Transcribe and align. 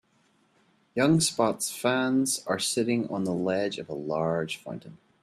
Young 0.95 1.19
spots 1.19 1.69
fans 1.69 2.43
are 2.47 2.57
sitting 2.57 3.07
on 3.09 3.23
the 3.23 3.35
ledge 3.35 3.77
of 3.77 3.87
a 3.87 3.93
large 3.93 4.57
fountain. 4.57 4.97